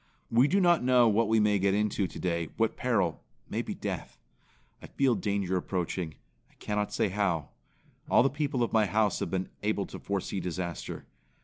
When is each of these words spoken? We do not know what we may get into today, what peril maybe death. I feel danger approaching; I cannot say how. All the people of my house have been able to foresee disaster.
We 0.31 0.47
do 0.47 0.59
not 0.59 0.83
know 0.83 1.07
what 1.07 1.27
we 1.27 1.39
may 1.39 1.59
get 1.59 1.75
into 1.75 2.07
today, 2.07 2.49
what 2.57 2.75
peril 2.75 3.23
maybe 3.47 3.75
death. 3.75 4.17
I 4.81 4.87
feel 4.87 5.13
danger 5.13 5.57
approaching; 5.57 6.15
I 6.49 6.55
cannot 6.55 6.91
say 6.91 7.09
how. 7.09 7.49
All 8.09 8.23
the 8.23 8.27
people 8.31 8.63
of 8.63 8.73
my 8.73 8.87
house 8.87 9.19
have 9.19 9.29
been 9.29 9.49
able 9.61 9.85
to 9.85 9.99
foresee 9.99 10.39
disaster. 10.39 11.05